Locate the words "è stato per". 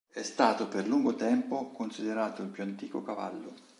0.11-0.87